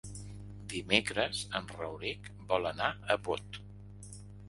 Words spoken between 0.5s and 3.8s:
Dimecres en Rauric vol anar a Bot.